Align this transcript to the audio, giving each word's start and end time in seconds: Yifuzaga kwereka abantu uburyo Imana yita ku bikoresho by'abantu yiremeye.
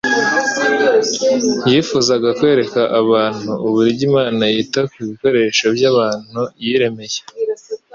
Yifuzaga 1.71 2.29
kwereka 2.37 2.81
abantu 3.01 3.51
uburyo 3.67 4.01
Imana 4.09 4.43
yita 4.53 4.81
ku 4.91 4.97
bikoresho 5.07 5.65
by'abantu 5.75 6.41
yiremeye. 6.63 7.19